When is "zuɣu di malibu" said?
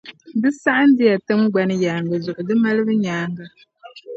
2.23-2.93